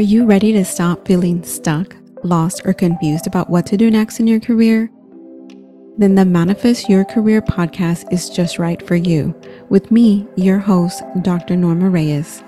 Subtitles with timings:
[0.00, 1.94] Are you ready to stop feeling stuck,
[2.24, 4.90] lost, or confused about what to do next in your career?
[5.98, 11.02] Then the Manifest Your Career podcast is just right for you, with me, your host,
[11.20, 11.54] Dr.
[11.54, 12.42] Norma Reyes.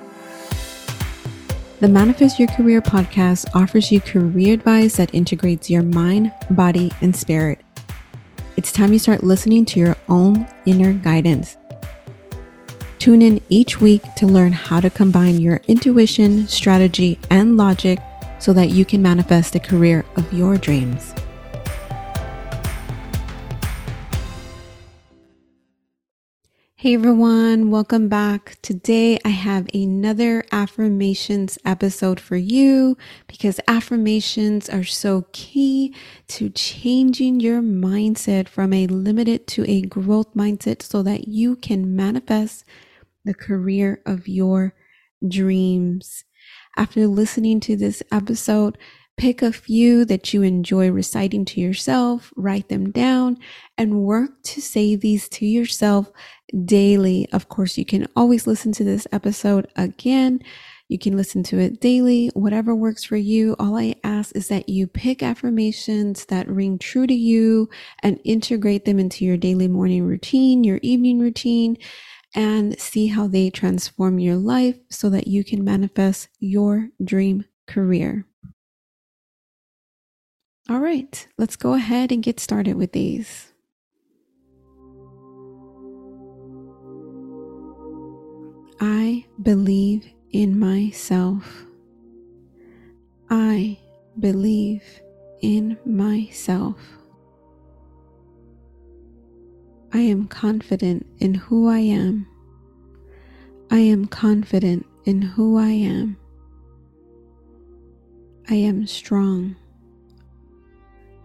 [1.80, 7.14] The Manifest Your Career podcast offers you career advice that integrates your mind, body, and
[7.14, 7.60] spirit.
[8.56, 11.58] It's time you start listening to your own inner guidance.
[13.03, 17.98] Tune in each week to learn how to combine your intuition, strategy, and logic
[18.38, 21.12] so that you can manifest the career of your dreams.
[26.77, 28.59] Hey everyone, welcome back.
[28.62, 32.96] Today I have another affirmations episode for you
[33.27, 35.93] because affirmations are so key
[36.29, 41.96] to changing your mindset from a limited to a growth mindset so that you can
[41.96, 42.65] manifest
[43.25, 44.75] the career of your
[45.27, 46.25] dreams.
[46.77, 48.79] After listening to this episode,
[49.16, 53.38] pick a few that you enjoy reciting to yourself, write them down,
[53.77, 56.11] and work to say these to yourself
[56.65, 57.29] daily.
[57.33, 60.41] Of course, you can always listen to this episode again.
[60.89, 63.57] You can listen to it daily, whatever works for you.
[63.59, 67.70] All I ask is that you pick affirmations that ring true to you
[68.02, 71.78] and integrate them into your daily morning routine, your evening routine,
[72.34, 78.27] and see how they transform your life so that you can manifest your dream career.
[80.69, 83.52] All right, let's go ahead and get started with these.
[88.80, 91.67] I believe in myself.
[93.30, 93.78] I
[94.19, 94.83] believe
[95.41, 96.78] in myself.
[99.94, 102.26] I am confident in who I am.
[103.70, 106.16] I am confident in who I am.
[108.48, 109.54] I am strong.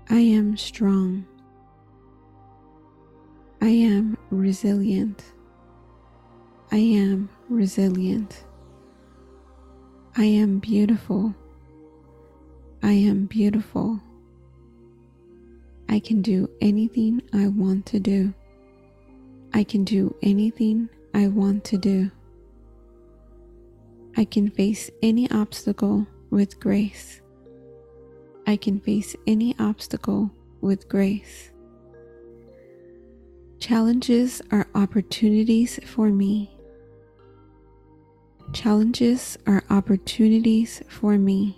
[0.10, 1.26] I am strong.
[3.62, 5.24] I am resilient.
[6.72, 8.44] I am resilient.
[10.18, 11.34] I am beautiful.
[12.84, 14.02] I am beautiful.
[15.88, 18.34] I can do anything I want to do.
[19.54, 22.12] I can do anything I want to do.
[24.16, 27.22] I can face any obstacle with grace.
[28.46, 30.32] I can face any obstacle
[30.62, 31.52] with grace.
[33.60, 36.52] Challenges are opportunities for me.
[38.54, 41.58] Challenges are opportunities for me.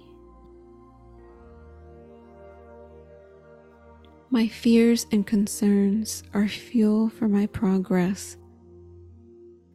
[4.31, 8.37] My fears and concerns are fuel for my progress.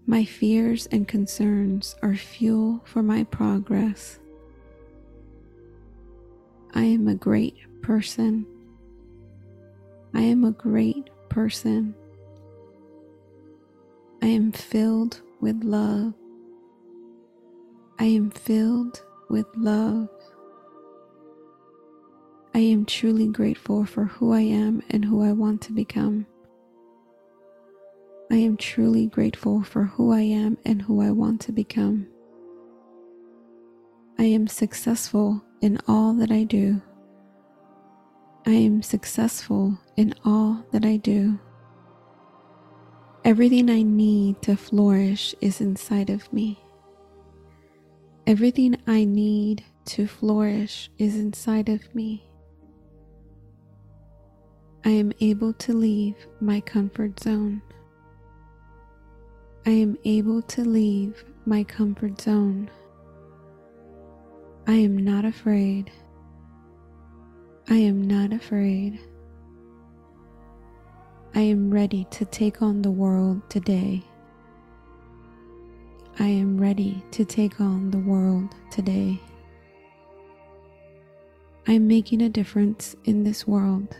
[0.06, 4.20] My fears and concerns are fuel for my progress.
[6.72, 8.46] I am a great person.
[10.14, 11.92] I am a great person.
[14.22, 16.14] I am filled with love.
[17.98, 20.08] I am filled with love.
[22.56, 26.24] I am truly grateful for who I am and who I want to become.
[28.30, 32.06] I am truly grateful for who I am and who I want to become.
[34.20, 36.80] I am successful in all that I do.
[38.46, 41.40] I am successful in all that I do.
[43.24, 46.60] Everything I need to flourish is inside of me.
[48.28, 52.24] Everything I need to flourish is inside of me.
[54.86, 57.62] I am able to leave my comfort zone.
[59.64, 62.70] I am able to leave my comfort zone.
[64.66, 65.90] I am not afraid.
[67.70, 69.00] I am not afraid.
[71.34, 74.02] I am ready to take on the world today.
[76.18, 79.18] I am ready to take on the world today.
[81.66, 83.96] I am making a difference in this world.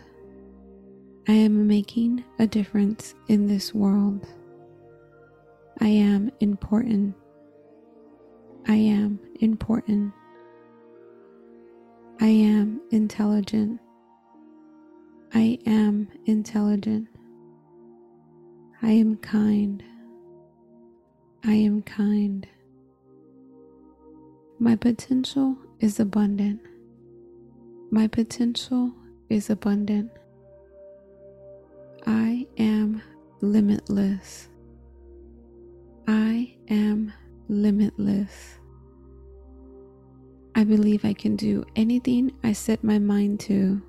[1.26, 4.26] I am making a difference in this world.
[5.80, 7.14] I am important.
[8.68, 10.12] I am important.
[12.20, 13.80] I am intelligent.
[15.32, 17.08] I am intelligent.
[18.82, 19.82] I am kind.
[21.42, 22.46] I am kind.
[24.58, 26.60] My potential is abundant.
[27.90, 28.92] My potential
[29.30, 30.10] is abundant.
[32.56, 33.02] I am
[33.40, 34.48] limitless.
[36.06, 37.12] I am
[37.48, 38.58] limitless.
[40.54, 43.82] I believe I can do anything I set my mind to.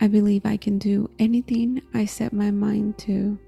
[0.00, 3.38] I believe I can do anything I set my mind to.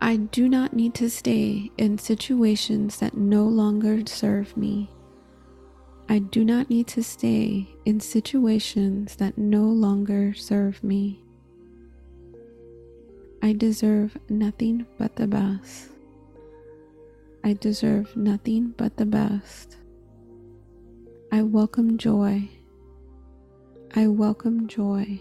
[0.00, 4.90] I do not need to stay in situations that no longer serve me.
[6.08, 11.22] I do not need to stay in situations that no longer serve me.
[13.40, 15.90] I deserve nothing but the best.
[17.44, 19.76] I deserve nothing but the best.
[21.30, 22.48] I welcome joy.
[23.94, 25.20] I welcome joy.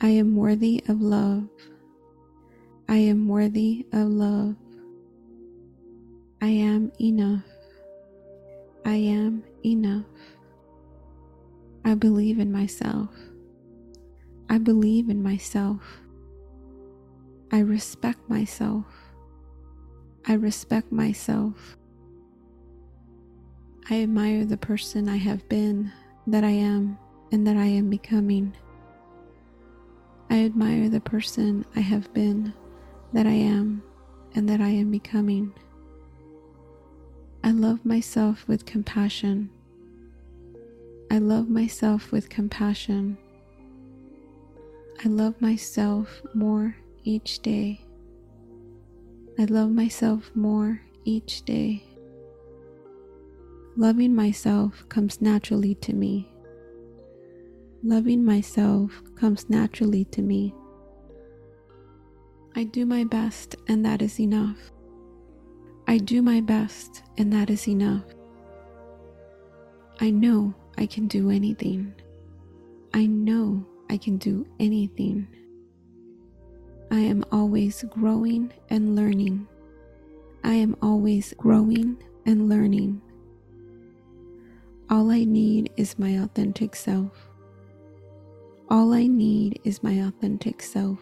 [0.00, 1.48] I am worthy of love.
[2.88, 4.56] I am worthy of love.
[6.40, 7.44] I am enough.
[8.84, 10.06] I am enough.
[11.84, 13.10] I believe in myself.
[14.48, 16.01] I believe in myself.
[17.54, 18.86] I respect myself.
[20.26, 21.76] I respect myself.
[23.90, 25.92] I admire the person I have been,
[26.26, 26.96] that I am,
[27.30, 28.56] and that I am becoming.
[30.30, 32.54] I admire the person I have been,
[33.12, 33.82] that I am,
[34.34, 35.52] and that I am becoming.
[37.44, 39.50] I love myself with compassion.
[41.10, 43.18] I love myself with compassion.
[45.04, 47.84] I love myself more each day.
[49.38, 51.84] I love myself more each day.
[53.76, 56.28] Loving myself comes naturally to me.
[57.82, 60.54] Loving myself comes naturally to me.
[62.54, 64.70] I do my best, and that is enough.
[65.88, 68.04] I do my best, and that is enough.
[70.00, 71.94] I know I can do anything.
[72.94, 75.26] I know I can do anything.
[76.92, 79.48] I am always growing and learning.
[80.44, 81.96] I am always growing
[82.26, 83.00] and learning.
[84.90, 87.30] All I need is my authentic self.
[88.68, 90.98] All I need is my authentic self.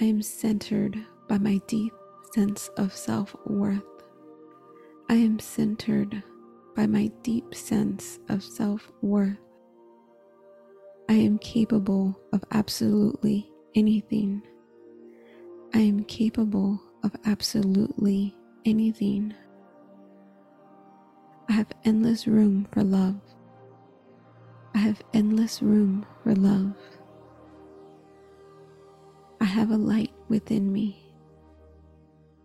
[0.00, 0.98] I am centered
[1.28, 1.92] by my deep
[2.34, 3.84] sense of self worth.
[5.08, 6.20] I am centered
[6.74, 9.38] by my deep sense of self worth.
[11.08, 14.42] I am capable of absolutely anything.
[15.74, 18.34] I am capable of absolutely
[18.64, 19.34] anything.
[21.48, 23.20] I have endless room for love.
[24.74, 26.74] I have endless room for love.
[29.40, 31.02] I have a light within me.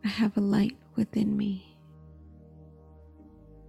[0.04, 1.76] I have a light within me.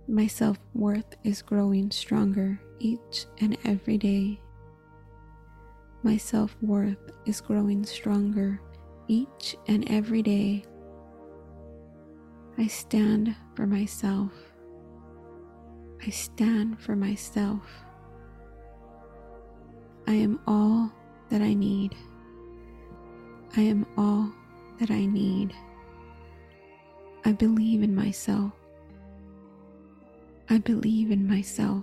[0.08, 4.40] My self worth is growing stronger each and every day.
[6.06, 8.60] My self worth is growing stronger
[9.08, 10.64] each and every day.
[12.56, 14.30] I stand for myself.
[16.06, 17.60] I stand for myself.
[20.06, 20.92] I am all
[21.28, 21.96] that I need.
[23.56, 24.30] I am all
[24.78, 25.52] that I need.
[27.24, 28.52] I believe in myself.
[30.48, 31.82] I believe in myself.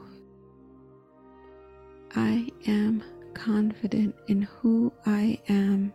[2.15, 3.03] I am
[3.33, 5.94] confident in who I am.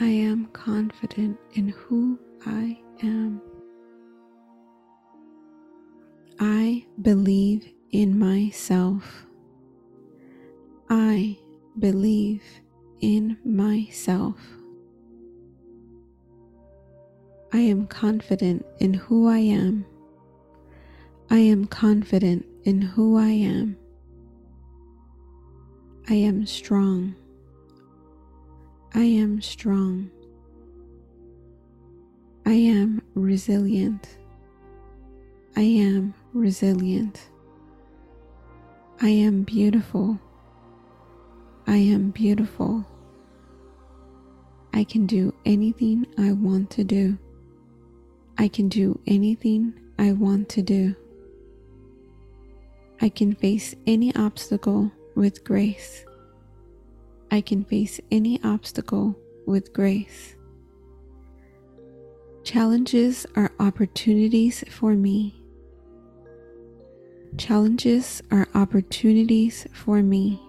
[0.00, 3.42] I am confident in who I am.
[6.38, 9.26] I believe in myself.
[10.88, 11.36] I
[11.78, 12.42] believe
[13.00, 14.36] in myself.
[17.52, 19.84] I am confident in who I am.
[21.30, 23.76] I am confident in who I am.
[26.10, 27.14] I am strong.
[28.94, 30.10] I am strong.
[32.46, 34.16] I am resilient.
[35.54, 37.28] I am resilient.
[39.02, 40.18] I am beautiful.
[41.66, 42.86] I am beautiful.
[44.72, 47.18] I can do anything I want to do.
[48.38, 50.96] I can do anything I want to do.
[52.98, 56.04] I can face any obstacle with grace.
[57.32, 60.36] I can face any obstacle with grace.
[62.44, 65.42] Challenges are opportunities for me.
[67.36, 70.40] Challenges are opportunities for me.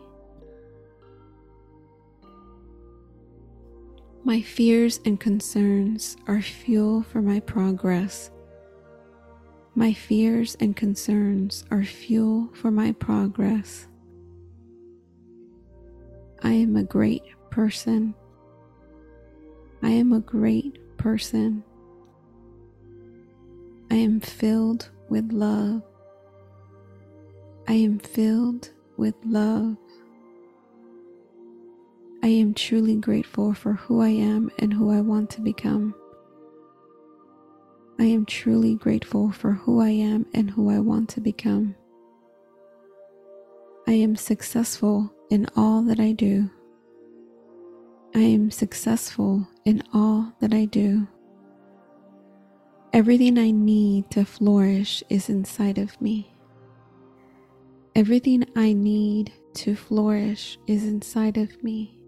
[4.23, 8.29] My fears and concerns are fuel for my progress.
[9.73, 13.87] My fears and concerns are fuel for my progress.
[16.41, 18.15] I am a great person.
[19.81, 21.63] I am a great person.
[23.91, 25.81] I am filled with love.
[27.67, 29.75] I am filled with love.
[32.23, 35.95] I am truly grateful for who I am and who I want to become.
[37.99, 41.75] I am truly grateful for who I am and who I want to become.
[43.87, 46.49] I am successful in all that I do.
[48.15, 51.07] I am successful in all that I do.
[52.91, 56.33] Everything I need to flourish is inside of me.
[57.95, 61.99] Everything I need to flourish is inside of me.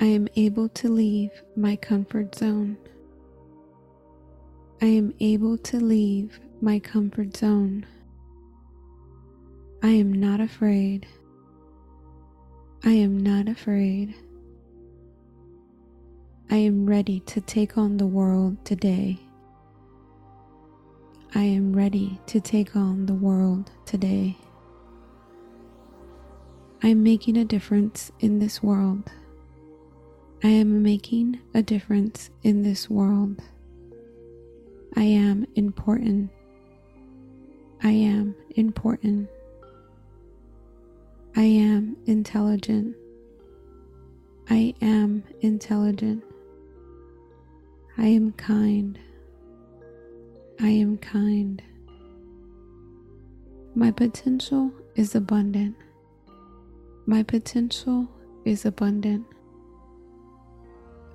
[0.00, 2.76] I am able to leave my comfort zone.
[4.82, 7.86] I am able to leave my comfort zone.
[9.82, 11.06] I am not afraid.
[12.84, 14.14] I am not afraid.
[16.50, 19.18] I am ready to take on the world today.
[21.34, 24.36] I am ready to take on the world today.
[26.82, 29.10] I am making a difference in this world.
[30.42, 33.42] I am making a difference in this world.
[34.96, 36.30] I am important.
[37.82, 39.28] I am important.
[41.38, 42.96] I am intelligent.
[44.48, 46.24] I am intelligent.
[47.98, 48.98] I am kind.
[50.58, 51.62] I am kind.
[53.74, 55.76] My potential is abundant.
[57.04, 58.08] My potential
[58.46, 59.26] is abundant.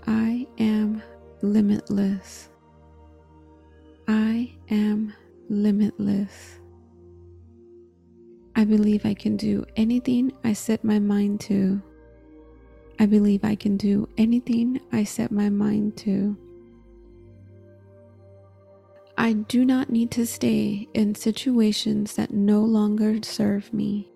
[0.05, 1.01] I am
[1.41, 2.49] limitless.
[4.07, 5.13] I am
[5.49, 6.60] limitless.
[8.61, 11.81] I believe I can do anything I set my mind to.
[12.99, 16.37] I believe I can do anything I set my mind to.
[19.17, 24.11] I do not need to stay in situations that no longer serve me.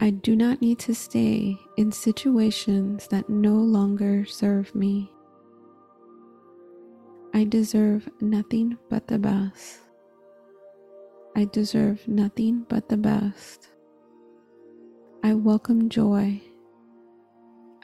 [0.00, 5.12] I do not need to stay in situations that no longer serve me.
[7.34, 9.80] I deserve nothing but the best.
[11.38, 13.68] I deserve nothing but the best.
[15.22, 16.40] I welcome joy.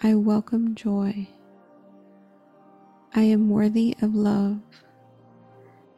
[0.02, 1.28] I welcome joy.
[3.14, 4.58] I am worthy of love.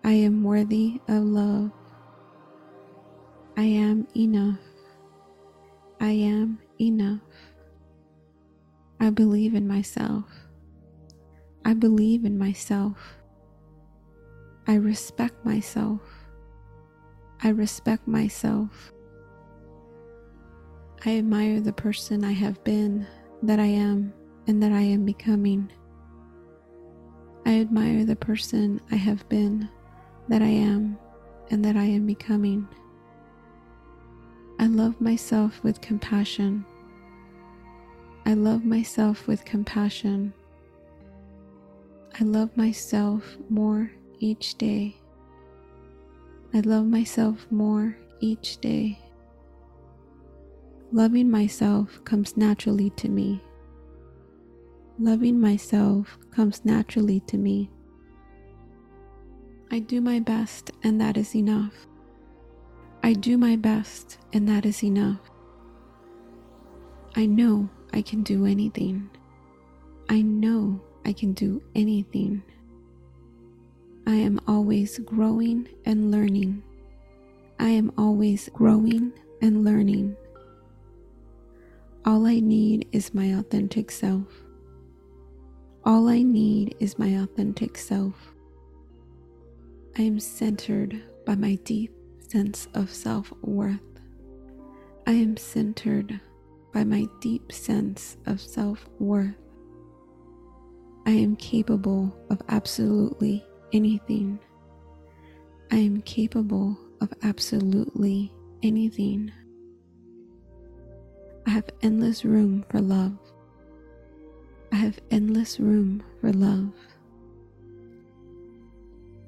[0.02, 1.70] I am worthy of love.
[3.56, 4.58] I am enough.
[6.00, 7.20] I am enough.
[8.99, 10.25] I believe in myself.
[11.64, 12.99] I believe in myself.
[14.66, 16.00] I respect myself.
[17.42, 18.92] I respect myself.
[21.04, 23.06] I admire the person I have been,
[23.42, 24.12] that I am,
[24.46, 25.70] and that I am becoming.
[27.44, 29.68] I admire the person I have been,
[30.28, 30.98] that I am
[31.50, 32.66] and that I am becoming.
[34.58, 36.64] I love myself with compassion.
[38.24, 40.32] I love myself with compassion.
[42.18, 44.96] I love myself more each day.
[46.54, 48.96] I love myself more each day.
[50.92, 53.42] Loving myself comes naturally to me.
[55.00, 57.73] Loving myself comes naturally to me.
[59.73, 61.88] I do my best, and that is enough.
[63.02, 65.18] I do my best, and that is enough.
[67.16, 69.11] I know I can do anything.
[70.08, 72.44] I know I can do anything.
[74.06, 76.62] I am always growing and learning.
[77.58, 80.16] I am always growing and learning.
[82.04, 84.26] All I need is my authentic self.
[85.87, 88.34] All I need is my authentic self.
[89.96, 93.80] I am centered by my deep sense of self worth.
[95.06, 96.20] I am centered
[96.75, 99.34] by my deep sense of self worth.
[101.06, 103.44] I am capable of absolutely
[103.75, 104.38] anything.
[105.71, 109.33] I am capable of absolutely anything.
[111.47, 113.19] I have endless room for love.
[114.73, 116.73] I have endless room for love.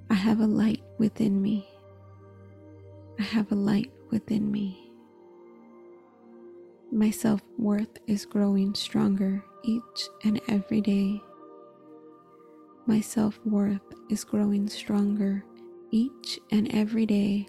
[0.09, 1.69] I have a light within me.
[3.19, 4.91] I have a light within me.
[6.93, 11.21] My self worth is growing stronger each and every day.
[12.89, 15.45] My self worth is growing stronger
[15.91, 17.49] each and every day.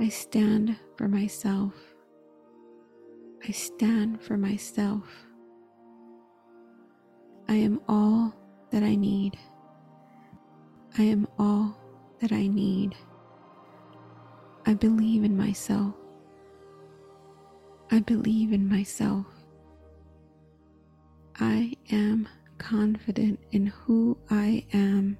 [0.00, 1.74] I stand for myself.
[3.46, 5.04] I stand for myself.
[7.48, 8.34] I am all
[8.70, 9.36] that I need.
[10.96, 11.76] I am all
[12.20, 12.96] that I need.
[14.64, 15.94] I believe in myself.
[17.90, 19.26] I believe in myself.
[21.38, 22.26] I am
[22.58, 25.18] confident in who I am.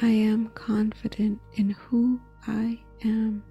[0.00, 3.42] I am confident in who I am.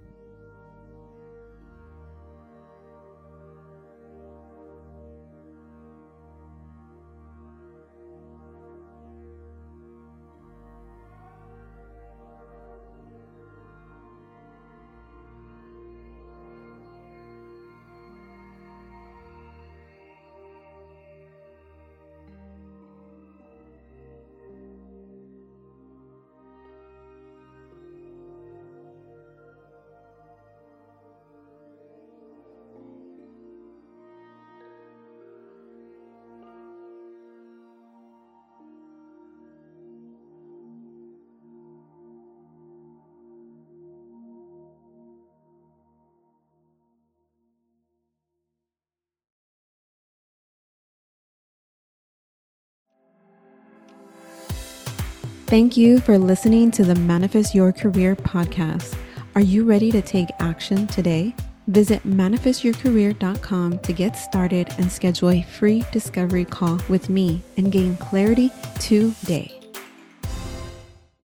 [55.46, 58.98] Thank you for listening to the Manifest Your Career podcast.
[59.36, 61.36] Are you ready to take action today?
[61.68, 67.96] Visit manifestyourcareer.com to get started and schedule a free discovery call with me and gain
[67.96, 68.50] clarity
[68.80, 69.55] today.